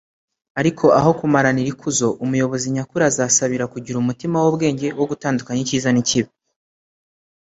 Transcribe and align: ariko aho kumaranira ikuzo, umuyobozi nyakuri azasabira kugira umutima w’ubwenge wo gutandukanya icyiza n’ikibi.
ariko 0.59 0.85
aho 0.99 1.09
kumaranira 1.19 1.69
ikuzo, 1.73 2.07
umuyobozi 2.23 2.67
nyakuri 2.75 3.03
azasabira 3.09 3.69
kugira 3.73 3.97
umutima 4.03 4.37
w’ubwenge 4.43 4.87
wo 4.99 5.05
gutandukanya 5.11 5.61
icyiza 5.63 5.89
n’ikibi. 5.91 6.29